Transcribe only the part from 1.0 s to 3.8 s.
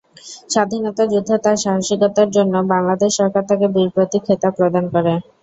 যুদ্ধে তার সাহসিকতার জন্য বাংলাদেশ সরকার তাকে